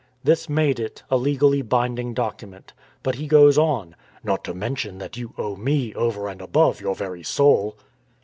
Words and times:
"This 0.23 0.49
made 0.49 0.79
it 0.79 1.03
a 1.11 1.15
legally 1.15 1.61
binding 1.61 2.15
document. 2.15 2.73
But 3.03 3.13
he 3.21 3.27
goes 3.27 3.55
on," 3.55 3.95
Not 4.23 4.43
to 4.45 4.53
mention 4.55 4.97
that 4.97 5.15
you 5.15 5.35
owe 5.37 5.55
me, 5.55 5.93
over 5.93 6.27
and 6.27 6.41
above, 6.41 6.81
your 6.81 6.95
very 6.95 7.21
soul 7.21 7.77